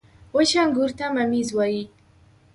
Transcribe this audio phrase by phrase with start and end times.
[0.35, 1.83] •وچ انګور ته مميز وايي.